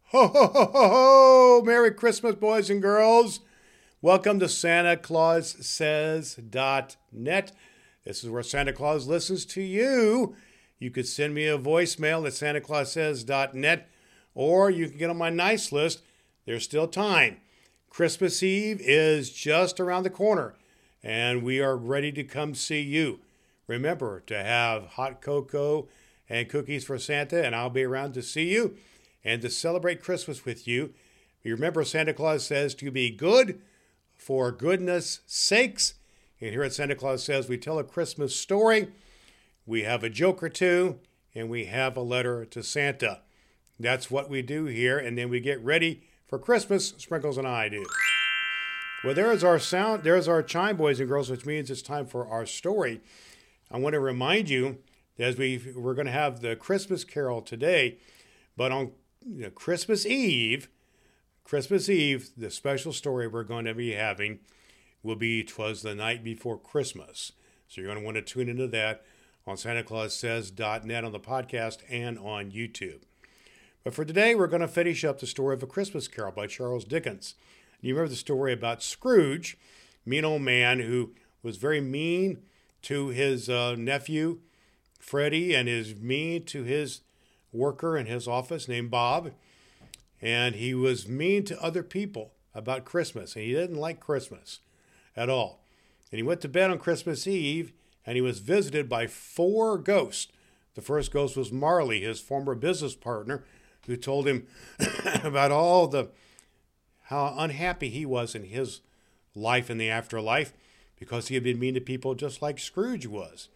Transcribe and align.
Ho, 0.07 0.27
ho, 0.27 0.47
ho, 0.47 0.65
ho, 0.73 0.89
ho! 0.89 1.61
Merry 1.63 1.93
Christmas, 1.93 2.35
boys 2.35 2.69
and 2.69 2.81
girls. 2.81 3.39
Welcome 4.01 4.39
to 4.39 4.49
Santa 4.49 4.97
Claus 4.97 5.65
Says.net. 5.65 7.51
This 8.03 8.23
is 8.25 8.29
where 8.29 8.43
Santa 8.43 8.73
Claus 8.73 9.07
listens 9.07 9.45
to 9.45 9.61
you. 9.61 10.35
You 10.77 10.91
could 10.91 11.07
send 11.07 11.33
me 11.33 11.47
a 11.47 11.57
voicemail 11.57 12.27
at 12.27 12.33
SantaClausSays.net 12.33 13.89
or 14.35 14.69
you 14.69 14.89
can 14.89 14.97
get 14.97 15.09
on 15.09 15.17
my 15.17 15.29
nice 15.29 15.71
list. 15.71 16.01
There's 16.45 16.65
still 16.65 16.89
time. 16.89 17.37
Christmas 17.89 18.43
Eve 18.43 18.81
is 18.81 19.29
just 19.29 19.79
around 19.79 20.03
the 20.03 20.09
corner 20.09 20.55
and 21.03 21.43
we 21.43 21.59
are 21.59 21.77
ready 21.77 22.11
to 22.11 22.23
come 22.23 22.55
see 22.55 22.81
you. 22.81 23.19
Remember 23.67 24.21
to 24.21 24.41
have 24.41 24.85
hot 24.85 25.21
cocoa 25.21 25.87
and 26.29 26.49
cookies 26.49 26.85
for 26.85 26.97
Santa, 26.97 27.45
and 27.45 27.55
I'll 27.55 27.69
be 27.69 27.83
around 27.83 28.13
to 28.13 28.21
see 28.21 28.51
you 28.51 28.77
and 29.23 29.41
to 29.41 29.49
celebrate 29.49 30.01
Christmas 30.01 30.45
with 30.45 30.67
you. 30.67 30.93
Remember, 31.43 31.83
Santa 31.83 32.13
Claus 32.13 32.45
says 32.45 32.75
to 32.75 32.91
be 32.91 33.09
good 33.09 33.61
for 34.15 34.51
goodness 34.51 35.21
sakes. 35.25 35.93
And 36.41 36.51
here 36.51 36.63
at 36.63 36.73
Santa 36.73 36.95
Claus 36.95 37.23
Says, 37.23 37.49
we 37.49 37.57
tell 37.57 37.79
a 37.79 37.83
Christmas 37.83 38.35
story, 38.35 38.89
we 39.65 39.83
have 39.83 40.03
a 40.03 40.09
joke 40.09 40.43
or 40.43 40.49
two, 40.49 40.99
and 41.33 41.49
we 41.49 41.65
have 41.65 41.97
a 41.97 42.01
letter 42.01 42.45
to 42.45 42.61
Santa. 42.61 43.21
That's 43.79 44.11
what 44.11 44.29
we 44.29 44.41
do 44.41 44.65
here, 44.65 44.97
and 44.97 45.17
then 45.17 45.29
we 45.29 45.39
get 45.39 45.63
ready 45.63 46.03
for 46.27 46.37
Christmas, 46.37 46.93
Sprinkles 46.97 47.37
and 47.37 47.47
I 47.47 47.69
do. 47.69 47.85
Well, 49.03 49.13
there's 49.13 49.43
our 49.43 49.59
sound, 49.59 50.03
there's 50.03 50.27
our 50.27 50.41
chime, 50.41 50.75
boys 50.75 50.99
and 50.99 51.07
girls, 51.07 51.29
which 51.29 51.45
means 51.45 51.69
it's 51.69 51.83
time 51.83 52.07
for 52.07 52.27
our 52.27 52.45
story. 52.45 53.01
I 53.69 53.77
want 53.77 53.93
to 53.93 53.99
remind 53.99 54.49
you 54.49 54.79
as 55.19 55.37
we 55.37 55.61
we're 55.75 55.93
going 55.93 56.07
to 56.07 56.11
have 56.11 56.41
the 56.41 56.55
Christmas 56.55 57.03
Carol 57.03 57.41
today, 57.41 57.97
but 58.55 58.71
on 58.71 58.91
you 59.25 59.43
know, 59.43 59.49
Christmas 59.51 60.05
Eve, 60.05 60.69
Christmas 61.43 61.89
Eve, 61.89 62.31
the 62.35 62.49
special 62.49 62.91
story 62.91 63.27
we're 63.27 63.43
going 63.43 63.65
to 63.65 63.75
be 63.75 63.93
having 63.93 64.39
will 65.03 65.15
be 65.15 65.43
"Twas 65.43 65.83
the 65.83 65.93
Night 65.93 66.23
Before 66.23 66.57
Christmas." 66.57 67.33
So 67.67 67.81
you're 67.81 67.89
going 67.89 67.99
to 67.99 68.05
want 68.05 68.15
to 68.15 68.21
tune 68.21 68.49
into 68.49 68.67
that 68.67 69.03
on 69.45 69.57
SantaClausSays.net 69.57 71.03
on 71.03 71.11
the 71.11 71.19
podcast 71.19 71.79
and 71.89 72.17
on 72.17 72.51
YouTube. 72.51 73.01
But 73.83 73.93
for 73.93 74.05
today, 74.05 74.35
we're 74.35 74.47
going 74.47 74.61
to 74.61 74.67
finish 74.67 75.05
up 75.05 75.19
the 75.19 75.27
story 75.27 75.53
of 75.53 75.63
A 75.63 75.67
Christmas 75.67 76.07
Carol 76.07 76.31
by 76.31 76.47
Charles 76.47 76.83
Dickens. 76.83 77.35
You 77.81 77.93
remember 77.93 78.09
the 78.09 78.15
story 78.15 78.53
about 78.53 78.81
Scrooge, 78.81 79.57
mean 80.05 80.25
old 80.25 80.41
man 80.41 80.79
who 80.79 81.13
was 81.43 81.57
very 81.57 81.81
mean 81.81 82.39
to 82.83 83.09
his 83.09 83.49
uh, 83.49 83.75
nephew, 83.75 84.39
Freddie, 84.99 85.53
and 85.53 85.69
is 85.69 85.95
mean 85.95 86.43
to 86.45 86.63
his 86.63 87.01
worker 87.51 87.97
in 87.97 88.05
his 88.05 88.27
office 88.27 88.67
named 88.67 88.91
Bob. 88.91 89.31
And 90.21 90.55
he 90.55 90.73
was 90.73 91.07
mean 91.07 91.43
to 91.45 91.61
other 91.61 91.83
people 91.83 92.33
about 92.55 92.85
Christmas, 92.85 93.35
and 93.35 93.45
he 93.45 93.53
didn't 93.53 93.75
like 93.75 93.99
Christmas 93.99 94.59
at 95.15 95.29
all. 95.29 95.63
And 96.11 96.17
he 96.17 96.23
went 96.23 96.41
to 96.41 96.49
bed 96.49 96.71
on 96.71 96.79
Christmas 96.79 97.27
Eve, 97.27 97.73
and 98.05 98.15
he 98.15 98.21
was 98.21 98.39
visited 98.39 98.89
by 98.89 99.05
four 99.05 99.77
ghosts. 99.77 100.31
The 100.73 100.81
first 100.81 101.11
ghost 101.11 101.37
was 101.37 101.51
Marley, 101.51 102.01
his 102.01 102.19
former 102.19 102.55
business 102.55 102.95
partner, 102.95 103.43
who 103.85 103.95
told 103.95 104.27
him 104.27 104.47
about 105.23 105.51
all 105.51 105.87
the 105.87 106.09
how 107.07 107.33
unhappy 107.37 107.89
he 107.89 108.05
was 108.05 108.35
in 108.35 108.43
his 108.43 108.81
life 109.33 109.69
in 109.69 109.77
the 109.77 109.89
afterlife 109.89 110.53
because 110.99 111.27
he 111.27 111.35
had 111.35 111.43
been 111.43 111.59
mean 111.59 111.73
to 111.73 111.81
people 111.81 112.15
just 112.15 112.41
like 112.41 112.59
Scrooge 112.59 113.05
was. 113.05 113.49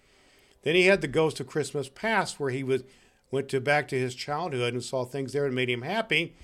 Then 0.63 0.75
he 0.75 0.85
had 0.85 1.01
the 1.01 1.07
ghost 1.07 1.39
of 1.39 1.47
Christmas 1.47 1.89
past 1.89 2.39
where 2.39 2.51
he 2.51 2.63
was 2.63 2.83
went 3.29 3.49
to 3.49 3.61
back 3.61 3.87
to 3.87 3.99
his 3.99 4.13
childhood 4.13 4.73
and 4.73 4.83
saw 4.83 5.05
things 5.05 5.33
there 5.33 5.43
that 5.43 5.53
made 5.53 5.69
him 5.69 5.81
happy 5.81 6.35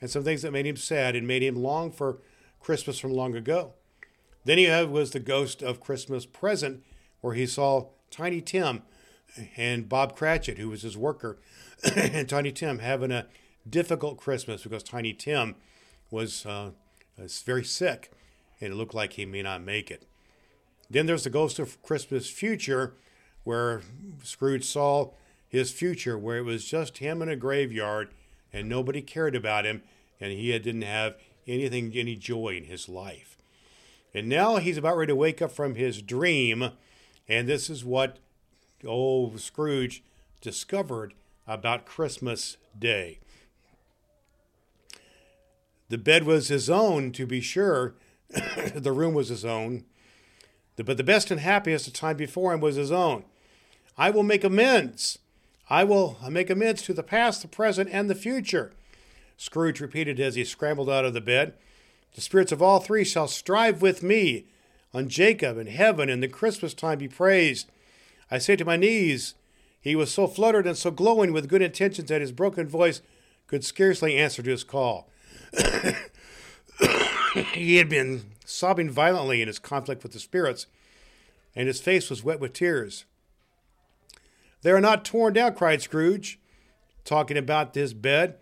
and 0.00 0.10
some 0.10 0.24
things 0.24 0.42
that 0.42 0.52
made 0.52 0.66
him 0.66 0.76
sad 0.76 1.14
and 1.14 1.26
made 1.26 1.42
him 1.42 1.56
long 1.56 1.90
for 1.90 2.18
Christmas 2.60 2.98
from 2.98 3.12
long 3.12 3.34
ago. 3.34 3.74
Then 4.44 4.58
he 4.58 4.64
had 4.64 4.90
was 4.90 5.10
the 5.10 5.20
ghost 5.20 5.62
of 5.62 5.80
Christmas 5.80 6.24
present 6.24 6.82
where 7.20 7.34
he 7.34 7.46
saw 7.46 7.88
Tiny 8.10 8.40
Tim 8.40 8.82
and 9.56 9.88
Bob 9.88 10.16
Cratchit, 10.16 10.58
who 10.58 10.70
was 10.70 10.82
his 10.82 10.96
worker, 10.96 11.38
and 11.96 12.28
Tiny 12.28 12.52
Tim 12.52 12.78
having 12.80 13.12
a 13.12 13.26
difficult 13.68 14.18
Christmas 14.18 14.62
because 14.62 14.82
Tiny 14.82 15.12
Tim 15.12 15.56
was, 16.10 16.44
uh, 16.46 16.70
very 17.44 17.64
sick 17.64 18.10
and 18.60 18.72
it 18.72 18.76
looked 18.76 18.94
like 18.94 19.14
he 19.14 19.24
may 19.24 19.42
not 19.42 19.62
make 19.62 19.90
it. 19.90 20.06
Then 20.88 21.06
there's 21.06 21.24
the 21.24 21.30
ghost 21.30 21.58
of 21.58 21.80
Christmas 21.82 22.28
future, 22.28 22.94
where 23.44 23.82
Scrooge 24.22 24.64
saw 24.64 25.10
his 25.48 25.70
future, 25.70 26.18
where 26.18 26.38
it 26.38 26.44
was 26.44 26.64
just 26.64 26.98
him 26.98 27.22
in 27.22 27.28
a 27.28 27.36
graveyard 27.36 28.10
and 28.52 28.68
nobody 28.68 29.00
cared 29.00 29.34
about 29.34 29.64
him 29.64 29.82
and 30.20 30.32
he 30.32 30.50
didn't 30.58 30.82
have 30.82 31.16
anything, 31.46 31.92
any 31.94 32.16
joy 32.16 32.56
in 32.56 32.64
his 32.64 32.88
life. 32.88 33.38
And 34.12 34.28
now 34.28 34.56
he's 34.56 34.76
about 34.76 34.96
ready 34.96 35.12
to 35.12 35.16
wake 35.16 35.40
up 35.40 35.52
from 35.52 35.76
his 35.76 36.02
dream, 36.02 36.70
and 37.28 37.48
this 37.48 37.70
is 37.70 37.84
what 37.84 38.18
old 38.84 39.40
Scrooge 39.40 40.02
discovered 40.40 41.14
about 41.46 41.86
Christmas 41.86 42.56
Day. 42.76 43.20
The 45.90 45.98
bed 45.98 46.22
was 46.22 46.48
his 46.48 46.70
own, 46.70 47.10
to 47.12 47.26
be 47.26 47.40
sure. 47.40 47.94
the 48.74 48.92
room 48.92 49.12
was 49.12 49.28
his 49.28 49.44
own. 49.44 49.84
But 50.76 50.96
the 50.96 51.04
best 51.04 51.32
and 51.32 51.40
happiest 51.40 51.92
time 51.94 52.16
before 52.16 52.54
him 52.54 52.60
was 52.60 52.76
his 52.76 52.92
own. 52.92 53.24
I 53.98 54.10
will 54.10 54.22
make 54.22 54.44
amends. 54.44 55.18
I 55.68 55.82
will 55.82 56.16
make 56.30 56.48
amends 56.48 56.82
to 56.82 56.94
the 56.94 57.02
past, 57.02 57.42
the 57.42 57.48
present, 57.48 57.90
and 57.92 58.08
the 58.08 58.14
future. 58.14 58.72
Scrooge 59.36 59.80
repeated 59.80 60.20
as 60.20 60.36
he 60.36 60.44
scrambled 60.44 60.88
out 60.88 61.04
of 61.04 61.12
the 61.12 61.20
bed. 61.20 61.54
The 62.14 62.20
spirits 62.20 62.52
of 62.52 62.62
all 62.62 62.78
three 62.78 63.04
shall 63.04 63.28
strive 63.28 63.82
with 63.82 64.02
me. 64.02 64.46
On 64.94 65.08
Jacob 65.08 65.58
and 65.58 65.68
heaven 65.68 66.08
and 66.08 66.22
the 66.22 66.28
Christmas 66.28 66.72
time 66.72 66.98
be 66.98 67.08
praised. 67.08 67.68
I 68.30 68.38
say 68.38 68.54
to 68.56 68.64
my 68.64 68.76
knees, 68.76 69.34
he 69.80 69.96
was 69.96 70.12
so 70.12 70.28
fluttered 70.28 70.66
and 70.66 70.76
so 70.76 70.92
glowing 70.92 71.32
with 71.32 71.48
good 71.48 71.62
intentions 71.62 72.08
that 72.08 72.20
his 72.20 72.32
broken 72.32 72.68
voice 72.68 73.02
could 73.48 73.64
scarcely 73.64 74.16
answer 74.16 74.42
to 74.42 74.50
his 74.50 74.62
call. 74.62 75.10
he 77.52 77.76
had 77.76 77.88
been 77.88 78.22
sobbing 78.44 78.90
violently 78.90 79.42
in 79.42 79.48
his 79.48 79.58
conflict 79.58 80.02
with 80.02 80.12
the 80.12 80.18
spirits, 80.18 80.66
and 81.54 81.66
his 81.66 81.80
face 81.80 82.10
was 82.10 82.24
wet 82.24 82.40
with 82.40 82.52
tears. 82.52 83.04
They 84.62 84.70
are 84.70 84.80
not 84.80 85.04
torn 85.04 85.32
down, 85.32 85.54
cried 85.54 85.82
Scrooge, 85.82 86.38
talking 87.04 87.36
about 87.36 87.74
his 87.74 87.94
bed. 87.94 88.36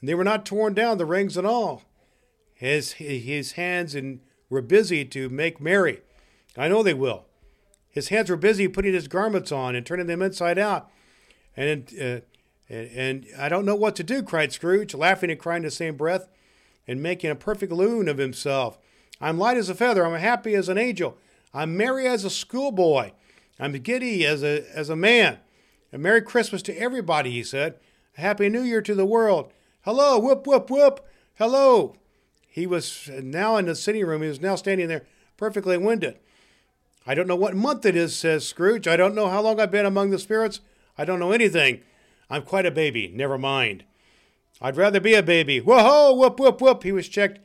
And 0.00 0.08
they 0.08 0.14
were 0.14 0.24
not 0.24 0.44
torn 0.44 0.74
down, 0.74 0.98
the 0.98 1.06
rings 1.06 1.36
and 1.36 1.46
all. 1.46 1.82
His, 2.54 2.92
his 2.92 3.52
hands 3.52 3.94
and 3.94 4.20
were 4.48 4.62
busy 4.62 5.04
to 5.06 5.28
make 5.28 5.60
merry. 5.60 6.00
I 6.56 6.68
know 6.68 6.82
they 6.82 6.94
will. 6.94 7.26
His 7.88 8.08
hands 8.08 8.30
were 8.30 8.36
busy 8.36 8.68
putting 8.68 8.94
his 8.94 9.08
garments 9.08 9.52
on 9.52 9.76
and 9.76 9.84
turning 9.84 10.06
them 10.06 10.22
inside 10.22 10.58
out. 10.58 10.90
And, 11.56 11.88
uh, 12.00 12.20
and, 12.68 12.90
and 12.94 13.26
I 13.38 13.48
don't 13.48 13.64
know 13.64 13.76
what 13.76 13.96
to 13.96 14.02
do, 14.02 14.22
cried 14.22 14.52
Scrooge, 14.52 14.94
laughing 14.94 15.30
and 15.30 15.38
crying 15.38 15.62
in 15.62 15.66
the 15.66 15.70
same 15.70 15.96
breath 15.96 16.28
and 16.86 17.02
making 17.02 17.30
a 17.30 17.36
perfect 17.36 17.72
loon 17.72 18.08
of 18.08 18.18
himself. 18.18 18.78
I'm 19.20 19.38
light 19.38 19.56
as 19.56 19.68
a 19.68 19.74
feather. 19.74 20.04
I'm 20.04 20.18
happy 20.18 20.54
as 20.54 20.68
an 20.68 20.78
angel. 20.78 21.16
I'm 21.54 21.76
merry 21.76 22.06
as 22.06 22.24
a 22.24 22.30
schoolboy. 22.30 23.12
I'm 23.58 23.72
giddy 23.72 24.26
as 24.26 24.42
a, 24.42 24.64
as 24.74 24.88
a 24.88 24.96
man. 24.96 25.38
A 25.92 25.98
Merry 25.98 26.22
Christmas 26.22 26.62
to 26.62 26.76
everybody, 26.76 27.30
he 27.30 27.44
said. 27.44 27.74
A 28.16 28.22
Happy 28.22 28.48
New 28.48 28.62
Year 28.62 28.80
to 28.82 28.94
the 28.94 29.04
world. 29.04 29.52
Hello, 29.82 30.18
whoop, 30.18 30.46
whoop, 30.46 30.70
whoop. 30.70 31.06
Hello. 31.34 31.96
He 32.48 32.66
was 32.66 33.10
now 33.22 33.56
in 33.56 33.66
the 33.66 33.74
sitting 33.74 34.04
room. 34.06 34.22
He 34.22 34.28
was 34.28 34.40
now 34.40 34.56
standing 34.56 34.88
there 34.88 35.04
perfectly 35.36 35.76
winded. 35.76 36.18
I 37.06 37.14
don't 37.14 37.26
know 37.26 37.36
what 37.36 37.54
month 37.54 37.84
it 37.84 37.96
is, 37.96 38.16
says 38.16 38.46
Scrooge. 38.46 38.88
I 38.88 38.96
don't 38.96 39.14
know 39.14 39.28
how 39.28 39.42
long 39.42 39.60
I've 39.60 39.70
been 39.70 39.86
among 39.86 40.10
the 40.10 40.18
spirits. 40.18 40.60
I 40.96 41.04
don't 41.04 41.20
know 41.20 41.32
anything. 41.32 41.80
I'm 42.30 42.42
quite 42.42 42.66
a 42.66 42.70
baby. 42.70 43.12
Never 43.14 43.36
mind. 43.36 43.84
I'd 44.62 44.76
rather 44.76 45.00
be 45.00 45.14
a 45.14 45.22
baby. 45.22 45.60
Whoa, 45.60 46.14
whoop, 46.14 46.38
whoop, 46.38 46.60
whoop. 46.60 46.84
He 46.84 46.92
was 46.92 47.08
checked, 47.08 47.40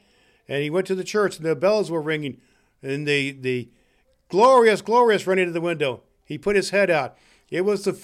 and 0.47 0.61
he 0.61 0.69
went 0.69 0.85
to 0.87 0.95
the 0.95 1.03
church, 1.03 1.37
and 1.37 1.45
the 1.45 1.55
bells 1.55 1.89
were 1.89 2.01
ringing, 2.01 2.39
and 2.83 3.07
the 3.07 3.31
the 3.31 3.69
glorious, 4.29 4.81
glorious 4.81 5.25
running 5.25 5.47
to 5.47 5.51
the 5.51 5.59
window. 5.59 6.03
He 6.23 6.37
put 6.37 6.55
his 6.55 6.69
head 6.69 6.91
out. 6.91 7.17
It 7.49 7.61
was 7.61 7.85
the, 7.85 7.97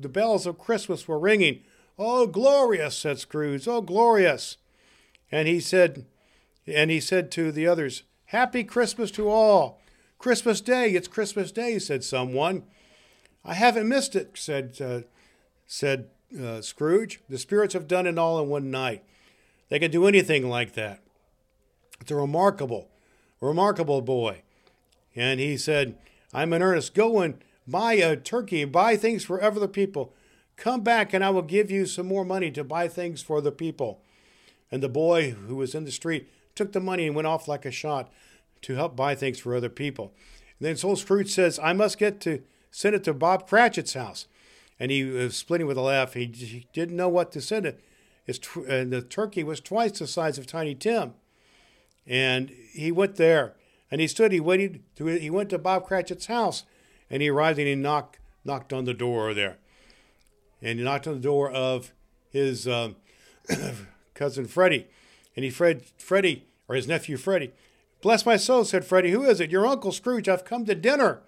the 0.00 0.08
bells 0.08 0.46
of 0.46 0.58
Christmas 0.58 1.06
were 1.06 1.18
ringing. 1.18 1.64
Oh, 1.98 2.26
glorious, 2.26 2.96
said 2.96 3.18
Scrooge. 3.18 3.66
Oh, 3.66 3.80
glorious. 3.80 4.56
And 5.32 5.48
he 5.48 5.60
said, 5.60 6.06
and 6.66 6.90
he 6.90 7.00
said 7.00 7.30
to 7.32 7.50
the 7.50 7.66
others, 7.66 8.04
Happy 8.26 8.64
Christmas 8.64 9.10
to 9.12 9.28
all. 9.28 9.80
Christmas 10.18 10.60
Day, 10.60 10.90
it's 10.90 11.08
Christmas 11.08 11.52
Day, 11.52 11.78
said 11.78 12.04
someone. 12.04 12.64
I 13.44 13.54
haven't 13.54 13.88
missed 13.88 14.16
it, 14.16 14.32
said, 14.34 14.76
uh, 14.80 15.00
said 15.66 16.08
uh, 16.40 16.60
Scrooge. 16.60 17.20
The 17.28 17.38
spirits 17.38 17.74
have 17.74 17.88
done 17.88 18.06
it 18.06 18.18
all 18.18 18.40
in 18.40 18.48
one 18.48 18.70
night. 18.70 19.04
They 19.68 19.78
can 19.78 19.90
do 19.90 20.06
anything 20.06 20.48
like 20.48 20.74
that. 20.74 21.00
It's 22.00 22.10
a 22.10 22.16
remarkable, 22.16 22.88
remarkable 23.40 24.02
boy. 24.02 24.42
And 25.14 25.40
he 25.40 25.56
said, 25.56 25.96
I'm 26.32 26.52
in 26.52 26.62
earnest. 26.62 26.94
Go 26.94 27.20
and 27.20 27.42
buy 27.66 27.94
a 27.94 28.16
turkey, 28.16 28.64
buy 28.64 28.96
things 28.96 29.24
for 29.24 29.42
other 29.42 29.68
people. 29.68 30.12
Come 30.56 30.82
back 30.82 31.12
and 31.12 31.24
I 31.24 31.30
will 31.30 31.42
give 31.42 31.70
you 31.70 31.86
some 31.86 32.06
more 32.06 32.24
money 32.24 32.50
to 32.52 32.64
buy 32.64 32.88
things 32.88 33.22
for 33.22 33.40
the 33.40 33.52
people. 33.52 34.00
And 34.70 34.82
the 34.82 34.88
boy 34.88 35.30
who 35.30 35.56
was 35.56 35.74
in 35.74 35.84
the 35.84 35.92
street 35.92 36.30
took 36.54 36.72
the 36.72 36.80
money 36.80 37.06
and 37.06 37.14
went 37.14 37.28
off 37.28 37.48
like 37.48 37.64
a 37.64 37.70
shot 37.70 38.10
to 38.62 38.74
help 38.74 38.96
buy 38.96 39.14
things 39.14 39.38
for 39.38 39.54
other 39.54 39.68
people. 39.68 40.12
And 40.58 40.66
then 40.66 40.76
Soul 40.76 40.96
Scrooge 40.96 41.30
says, 41.30 41.58
I 41.62 41.72
must 41.72 41.98
get 41.98 42.20
to 42.22 42.42
send 42.70 42.94
it 42.94 43.04
to 43.04 43.14
Bob 43.14 43.48
Cratchit's 43.48 43.94
house. 43.94 44.26
And 44.78 44.90
he 44.90 45.04
was 45.04 45.36
splitting 45.36 45.66
with 45.66 45.76
a 45.76 45.82
laugh. 45.82 46.14
He, 46.14 46.26
he 46.26 46.66
didn't 46.72 46.96
know 46.96 47.08
what 47.08 47.32
to 47.32 47.40
send 47.40 47.66
it. 47.66 47.80
And 48.68 48.92
the 48.92 49.02
turkey 49.02 49.42
was 49.42 49.60
twice 49.60 49.98
the 49.98 50.06
size 50.06 50.38
of 50.38 50.46
Tiny 50.46 50.74
Tim. 50.74 51.14
And 52.06 52.50
he 52.72 52.92
went 52.92 53.16
there 53.16 53.54
and 53.90 54.00
he 54.00 54.06
stood, 54.06 54.32
he 54.32 54.40
waited, 54.40 54.82
to, 54.96 55.06
he 55.06 55.30
went 55.30 55.50
to 55.50 55.58
Bob 55.58 55.86
Cratchit's 55.86 56.26
house 56.26 56.64
and 57.10 57.22
he 57.22 57.28
arrived 57.28 57.58
and 57.58 57.68
he 57.68 57.74
knocked, 57.74 58.18
knocked 58.44 58.72
on 58.72 58.84
the 58.84 58.94
door 58.94 59.32
there. 59.34 59.58
And 60.60 60.78
he 60.78 60.84
knocked 60.84 61.06
on 61.06 61.14
the 61.14 61.20
door 61.20 61.50
of 61.50 61.92
his 62.30 62.66
um, 62.66 62.96
cousin 64.14 64.46
Freddie. 64.46 64.86
And 65.34 65.44
he, 65.44 65.50
Fred, 65.50 65.82
Freddie, 65.98 66.46
or 66.68 66.74
his 66.74 66.88
nephew 66.88 67.16
Freddie, 67.16 67.52
bless 68.00 68.26
my 68.26 68.36
soul, 68.36 68.64
said 68.64 68.84
Freddie, 68.84 69.10
who 69.10 69.24
is 69.24 69.40
it? 69.40 69.50
Your 69.50 69.66
Uncle 69.66 69.92
Scrooge, 69.92 70.28
I've 70.28 70.44
come 70.44 70.64
to 70.64 70.74
dinner. 70.74 71.22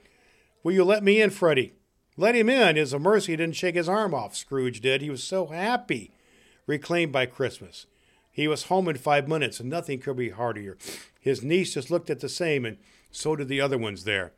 Will 0.63 0.73
you 0.73 0.85
let 0.85 1.05
me 1.05 1.21
in, 1.21 1.31
Freddie? 1.31 1.75
Let 2.19 2.35
him 2.35 2.49
in. 2.49 2.77
It's 2.77 2.93
a 2.93 2.99
mercy 2.99 3.33
he 3.33 3.37
didn't 3.37 3.55
shake 3.55 3.77
his 3.77 3.89
arm 3.89 4.13
off, 4.13 4.35
Scrooge 4.35 4.81
did. 4.81 5.03
He 5.03 5.09
was 5.09 5.23
so 5.23 5.47
happy, 5.47 6.11
reclaimed 6.67 7.13
by 7.13 7.27
Christmas. 7.27 7.87
He 8.33 8.49
was 8.49 8.65
home 8.65 8.89
in 8.89 8.97
five 8.97 9.29
minutes, 9.29 9.61
and 9.61 9.71
nothing 9.71 10.01
could 10.01 10.17
be 10.17 10.31
heartier. 10.31 10.77
His 11.21 11.45
niece 11.45 11.75
just 11.75 11.93
looked 11.93 12.11
at 12.11 12.19
the 12.19 12.29
same, 12.29 12.65
and 12.65 12.77
so 13.13 13.37
did 13.37 13.47
the 13.47 13.61
other 13.61 13.79
ones 13.79 14.03
there. 14.03 14.33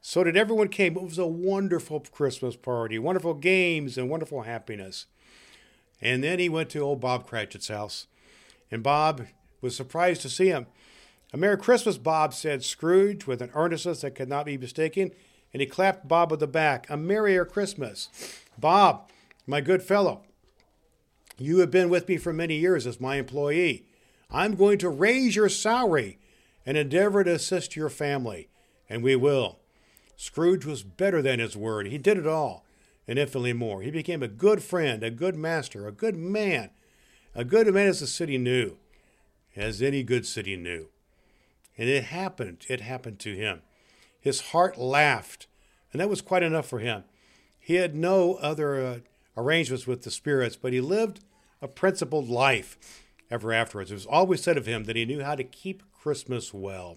So 0.00 0.24
did 0.24 0.34
everyone 0.34 0.68
came. 0.68 0.96
It 0.96 1.02
was 1.02 1.18
a 1.18 1.26
wonderful 1.26 2.00
Christmas 2.00 2.56
party, 2.56 2.98
wonderful 2.98 3.34
games, 3.34 3.98
and 3.98 4.08
wonderful 4.08 4.42
happiness. 4.42 5.04
And 6.00 6.24
then 6.24 6.38
he 6.38 6.48
went 6.48 6.70
to 6.70 6.80
old 6.80 7.02
Bob 7.02 7.26
Cratchit's 7.26 7.68
house, 7.68 8.06
and 8.70 8.82
Bob 8.82 9.26
was 9.60 9.76
surprised 9.76 10.22
to 10.22 10.30
see 10.30 10.48
him. 10.48 10.68
A 11.34 11.36
Merry 11.36 11.58
Christmas, 11.58 11.98
Bob, 11.98 12.32
said 12.32 12.64
Scrooge 12.64 13.26
with 13.26 13.42
an 13.42 13.50
earnestness 13.54 14.00
that 14.00 14.14
could 14.14 14.28
not 14.28 14.46
be 14.46 14.56
mistaken, 14.56 15.10
and 15.54 15.60
he 15.60 15.66
clapped 15.66 16.08
Bob 16.08 16.32
on 16.32 16.40
the 16.40 16.48
back. 16.48 16.90
A 16.90 16.96
Merrier 16.96 17.44
Christmas. 17.44 18.10
Bob, 18.58 19.08
my 19.46 19.60
good 19.60 19.82
fellow, 19.82 20.22
you 21.38 21.58
have 21.58 21.70
been 21.70 21.88
with 21.88 22.08
me 22.08 22.16
for 22.16 22.32
many 22.32 22.56
years 22.56 22.86
as 22.86 23.00
my 23.00 23.16
employee. 23.16 23.86
I'm 24.30 24.56
going 24.56 24.78
to 24.78 24.88
raise 24.88 25.36
your 25.36 25.48
salary 25.48 26.18
and 26.66 26.76
endeavor 26.76 27.22
to 27.22 27.34
assist 27.34 27.76
your 27.76 27.88
family, 27.88 28.48
and 28.88 29.02
we 29.02 29.14
will. 29.14 29.60
Scrooge 30.16 30.66
was 30.66 30.82
better 30.82 31.22
than 31.22 31.38
his 31.38 31.56
word. 31.56 31.86
He 31.86 31.98
did 31.98 32.18
it 32.18 32.26
all 32.26 32.64
and 33.06 33.18
infinitely 33.18 33.52
more. 33.52 33.82
He 33.82 33.90
became 33.90 34.22
a 34.22 34.28
good 34.28 34.62
friend, 34.62 35.02
a 35.02 35.10
good 35.10 35.36
master, 35.36 35.86
a 35.86 35.92
good 35.92 36.16
man, 36.16 36.70
a 37.34 37.44
good 37.44 37.72
man 37.72 37.88
as 37.88 38.00
the 38.00 38.06
city 38.06 38.38
knew, 38.38 38.76
as 39.54 39.82
any 39.82 40.02
good 40.02 40.26
city 40.26 40.56
knew. 40.56 40.88
And 41.78 41.88
it 41.88 42.04
happened. 42.04 42.66
It 42.68 42.80
happened 42.80 43.18
to 43.20 43.34
him. 43.34 43.62
His 44.24 44.40
heart 44.40 44.78
laughed, 44.78 45.46
and 45.92 46.00
that 46.00 46.08
was 46.08 46.22
quite 46.22 46.42
enough 46.42 46.66
for 46.66 46.78
him. 46.78 47.04
He 47.60 47.74
had 47.74 47.94
no 47.94 48.36
other 48.36 48.82
uh, 48.82 48.98
arrangements 49.36 49.86
with 49.86 50.02
the 50.02 50.10
spirits, 50.10 50.56
but 50.56 50.72
he 50.72 50.80
lived 50.80 51.20
a 51.60 51.68
principled 51.68 52.30
life 52.30 53.04
ever 53.30 53.52
afterwards. 53.52 53.90
It 53.90 53.94
was 53.96 54.06
always 54.06 54.42
said 54.42 54.56
of 54.56 54.64
him 54.64 54.84
that 54.84 54.96
he 54.96 55.04
knew 55.04 55.22
how 55.22 55.34
to 55.34 55.44
keep 55.44 55.82
Christmas 55.92 56.54
well. 56.54 56.96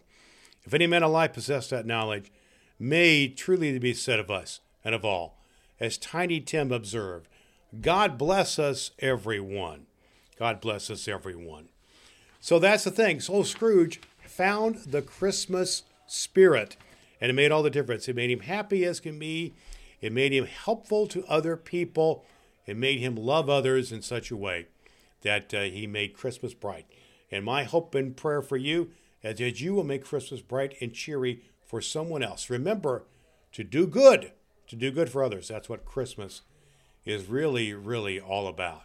If 0.64 0.74
any 0.74 0.88
man 0.88 1.04
alive 1.04 1.34
possessed 1.34 1.70
that 1.72 1.86
knowledge, 1.86 2.32
may 2.80 3.28
truly 3.28 3.78
be 3.78 3.94
said 3.94 4.22
of 4.22 4.32
us 4.32 4.62
and 4.86 4.96
of 4.96 5.04
all. 5.04 5.38
As 5.82 5.98
Tiny 5.98 6.40
Tim 6.40 6.72
observed, 6.72 7.28
God 7.82 8.18
bless 8.18 8.58
us, 8.58 8.92
everyone. 9.00 9.88
God 10.40 10.62
bless 10.62 10.90
us, 10.90 11.10
everyone. 11.10 11.68
So 12.40 12.58
that's 12.58 12.86
the 12.86 12.92
thing. 12.92 13.20
So 13.20 13.44
Scrooge 13.44 14.00
found 14.26 14.76
the 14.78 15.02
Christmas 15.02 15.84
spirit, 16.08 16.78
and 17.20 17.30
it 17.30 17.34
made 17.34 17.52
all 17.52 17.64
the 17.64 17.70
difference. 17.70 18.08
It 18.08 18.16
made 18.16 18.32
him 18.32 18.42
happy 18.42 18.86
as 18.86 19.00
can 19.00 19.18
be, 19.20 19.54
it 20.02 20.12
made 20.12 20.32
him 20.32 20.46
helpful 20.46 21.08
to 21.08 21.26
other 21.26 21.58
people, 21.58 22.26
it 22.66 22.78
made 22.78 23.00
him 23.00 23.16
love 23.16 23.50
others 23.50 23.92
in 23.92 24.02
such 24.02 24.32
a 24.32 24.38
way 24.38 24.68
that 25.22 25.54
uh, 25.54 25.64
he 25.64 25.88
made 25.88 26.14
Christmas 26.14 26.54
bright. 26.54 26.86
And 27.32 27.44
my 27.44 27.64
hope 27.64 27.96
and 27.96 28.16
prayer 28.16 28.42
for 28.42 28.58
you 28.58 28.92
is 29.24 29.40
that 29.40 29.60
you 29.60 29.74
will 29.74 29.84
make 29.84 30.06
Christmas 30.06 30.42
bright 30.42 30.76
and 30.80 30.94
cheery 30.94 31.44
for 31.66 31.82
someone 31.82 32.24
else. 32.24 32.50
Remember 32.50 33.06
to 33.54 33.64
do 33.64 33.88
good, 33.88 34.32
to 34.68 34.76
do 34.76 34.92
good 34.92 35.10
for 35.10 35.24
others. 35.24 35.48
That's 35.48 35.70
what 35.70 35.86
Christmas 35.86 36.42
is 37.06 37.26
really, 37.26 37.74
really 37.74 38.20
all 38.20 38.48
about. 38.48 38.84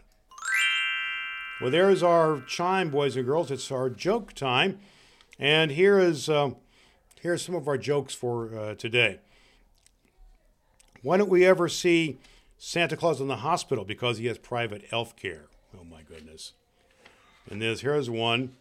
Well, 1.60 1.70
there's 1.70 2.02
our 2.02 2.40
chime, 2.40 2.90
boys 2.90 3.16
and 3.16 3.24
girls. 3.24 3.50
It's 3.50 3.70
our 3.70 3.88
joke 3.88 4.32
time, 4.32 4.80
and 5.38 5.70
here 5.70 5.98
is 5.98 6.28
uh, 6.28 6.50
here's 7.22 7.42
some 7.42 7.54
of 7.54 7.68
our 7.68 7.78
jokes 7.78 8.14
for 8.14 8.58
uh, 8.58 8.74
today. 8.74 9.20
Why 11.02 11.16
don't 11.16 11.30
we 11.30 11.46
ever 11.46 11.68
see 11.68 12.18
Santa 12.58 12.96
Claus 12.96 13.20
in 13.20 13.28
the 13.28 13.36
hospital 13.36 13.84
because 13.84 14.18
he 14.18 14.26
has 14.26 14.38
private 14.38 14.84
health 14.90 15.14
care? 15.16 15.46
Oh 15.74 15.84
my 15.84 16.02
goodness! 16.02 16.52
And 17.48 17.62
there's 17.62 17.80
here's 17.80 18.10
one. 18.10 18.54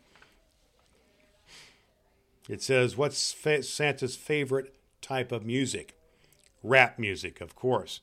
It 2.49 2.61
says, 2.61 2.97
What's 2.97 3.31
fa- 3.31 3.63
Santa's 3.63 4.15
favorite 4.15 4.73
type 5.01 5.31
of 5.31 5.45
music? 5.45 5.95
Rap 6.63 6.99
music, 6.99 7.41
of 7.41 7.55
course. 7.55 8.01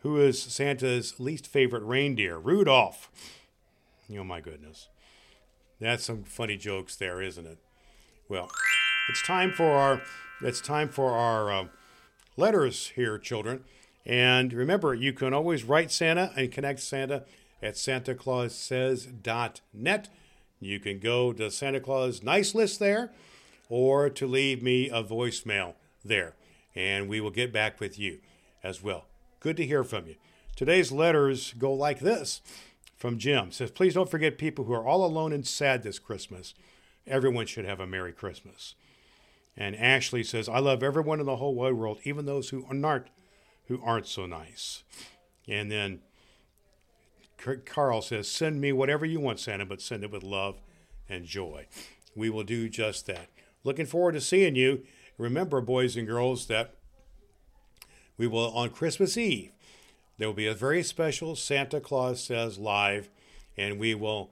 Who 0.00 0.20
is 0.20 0.40
Santa's 0.40 1.18
least 1.18 1.46
favorite 1.46 1.82
reindeer? 1.82 2.38
Rudolph. 2.38 3.10
Oh 4.16 4.24
my 4.24 4.40
goodness. 4.40 4.88
That's 5.80 6.04
some 6.04 6.24
funny 6.24 6.56
jokes 6.56 6.96
there, 6.96 7.20
isn't 7.20 7.46
it? 7.46 7.58
Well, 8.28 8.50
it's 9.08 9.22
time 9.22 9.52
for 9.52 9.72
our 9.72 10.02
it's 10.40 10.60
time 10.60 10.88
for 10.88 11.12
our 11.12 11.52
uh, 11.52 11.66
letters 12.36 12.92
here, 12.94 13.18
children. 13.18 13.64
And 14.04 14.52
remember, 14.52 14.92
you 14.94 15.14
can 15.14 15.32
always 15.32 15.64
write 15.64 15.90
Santa 15.90 16.30
and 16.36 16.52
connect 16.52 16.80
Santa 16.80 17.24
at 17.62 17.74
santaclaussays.net. 17.74 20.08
You 20.60 20.80
can 20.80 20.98
go 20.98 21.32
to 21.32 21.50
Santa 21.50 21.80
Claus 21.80 22.22
nice 22.22 22.54
list 22.54 22.78
there 22.78 23.10
or 23.70 24.10
to 24.10 24.26
leave 24.26 24.62
me 24.62 24.90
a 24.90 25.02
voicemail 25.02 25.72
there, 26.04 26.34
and 26.74 27.08
we 27.08 27.18
will 27.20 27.30
get 27.30 27.50
back 27.52 27.78
with 27.80 27.98
you 27.98 28.18
as 28.62 28.82
well. 28.82 29.06
Good 29.40 29.56
to 29.56 29.66
hear 29.66 29.82
from 29.84 30.06
you. 30.06 30.16
Today's 30.56 30.92
letters 30.92 31.54
go 31.58 31.72
like 31.72 32.00
this 32.00 32.42
from 32.96 33.18
Jim. 33.18 33.50
Says, 33.50 33.70
please 33.70 33.94
don't 33.94 34.10
forget 34.10 34.36
people 34.38 34.66
who 34.66 34.74
are 34.74 34.86
all 34.86 35.04
alone 35.04 35.32
and 35.32 35.46
sad 35.46 35.82
this 35.82 35.98
Christmas. 35.98 36.54
Everyone 37.06 37.46
should 37.46 37.64
have 37.64 37.80
a 37.80 37.86
Merry 37.86 38.12
Christmas. 38.12 38.74
And 39.56 39.76
Ashley 39.76 40.24
says, 40.24 40.48
I 40.48 40.58
love 40.58 40.82
everyone 40.82 41.20
in 41.20 41.26
the 41.26 41.36
whole 41.36 41.54
wide 41.54 41.74
world, 41.74 41.98
even 42.04 42.26
those 42.26 42.48
who 42.48 42.66
aren't 42.68 43.06
who 43.66 43.80
aren't 43.82 44.06
so 44.06 44.26
nice. 44.26 44.82
And 45.48 45.70
then 45.70 46.00
Carl 47.64 48.02
says, 48.02 48.28
Send 48.28 48.60
me 48.60 48.72
whatever 48.72 49.04
you 49.06 49.20
want, 49.20 49.40
Santa, 49.40 49.64
but 49.64 49.80
send 49.80 50.04
it 50.04 50.10
with 50.10 50.22
love 50.22 50.60
and 51.08 51.24
joy. 51.24 51.66
We 52.14 52.30
will 52.30 52.44
do 52.44 52.68
just 52.68 53.06
that. 53.06 53.28
Looking 53.62 53.86
forward 53.86 54.12
to 54.12 54.20
seeing 54.20 54.56
you. 54.56 54.82
Remember, 55.16 55.60
boys 55.60 55.96
and 55.96 56.06
girls, 56.06 56.46
that 56.46 56.74
we 58.16 58.26
will, 58.26 58.52
on 58.52 58.70
Christmas 58.70 59.16
Eve, 59.16 59.52
there 60.18 60.28
will 60.28 60.34
be 60.34 60.46
a 60.46 60.54
very 60.54 60.82
special 60.82 61.36
Santa 61.36 61.80
Claus 61.80 62.22
Says 62.22 62.58
Live, 62.58 63.10
and 63.56 63.78
we 63.78 63.94
will 63.94 64.30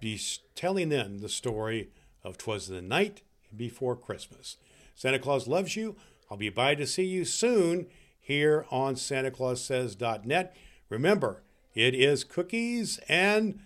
be 0.00 0.20
telling 0.54 0.88
them 0.88 1.18
the 1.18 1.28
story 1.28 1.90
of 2.22 2.38
Twas 2.38 2.68
the 2.68 2.82
Night 2.82 3.22
Before 3.56 3.96
Christmas. 3.96 4.56
Santa 4.94 5.18
Claus 5.18 5.46
loves 5.46 5.76
you. 5.76 5.96
I'll 6.30 6.36
be 6.36 6.48
by 6.48 6.74
to 6.74 6.86
see 6.86 7.04
you 7.04 7.24
soon 7.24 7.86
here 8.20 8.66
on 8.70 8.94
SantaClausSays.net. 8.94 10.56
Remember, 10.88 11.42
it 11.74 11.94
is 11.94 12.24
cookies 12.24 12.98
and 13.08 13.60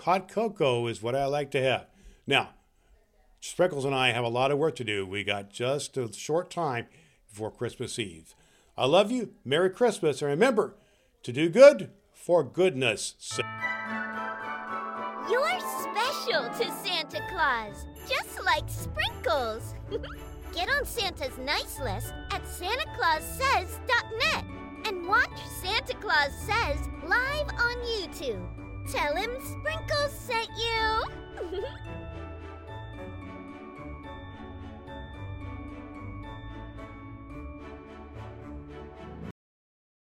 hot 0.00 0.28
cocoa 0.28 0.86
is 0.86 1.02
what 1.02 1.14
I 1.14 1.26
like 1.26 1.50
to 1.52 1.62
have. 1.62 1.86
Now, 2.26 2.50
Sprinkles 3.40 3.84
and 3.84 3.94
I 3.94 4.12
have 4.12 4.24
a 4.24 4.28
lot 4.28 4.50
of 4.50 4.58
work 4.58 4.76
to 4.76 4.84
do. 4.84 5.06
We 5.06 5.22
got 5.22 5.50
just 5.50 5.96
a 5.96 6.12
short 6.12 6.50
time 6.50 6.86
before 7.28 7.50
Christmas 7.50 7.98
Eve. 7.98 8.34
I 8.76 8.86
love 8.86 9.10
you. 9.10 9.34
Merry 9.44 9.70
Christmas. 9.70 10.20
And 10.22 10.30
remember 10.30 10.74
to 11.22 11.32
do 11.32 11.48
good 11.48 11.90
for 12.12 12.42
goodness 12.42 13.14
sake. 13.18 13.44
You're 15.30 15.60
special 15.60 16.48
to 16.58 16.70
Santa 16.84 17.20
Claus, 17.30 17.86
like 18.56 18.70
sprinkles. 18.70 19.74
Get 20.54 20.70
on 20.70 20.86
Santa's 20.86 21.36
nice 21.38 21.78
list 21.78 22.14
at 22.30 22.42
SantaClausSays.net 22.44 24.44
and 24.86 25.06
watch 25.06 25.38
Santa 25.60 25.94
Claus 25.96 26.32
Says 26.38 26.78
live 27.04 27.48
on 27.48 27.76
YouTube. 27.84 28.42
Tell 28.90 29.14
him 29.14 29.30
Sprinkles 29.40 30.12
sent 30.12 30.48
you. 30.56 31.02